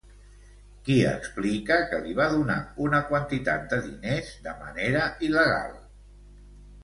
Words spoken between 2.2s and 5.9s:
donar una quantitat de diners de manera il·legal?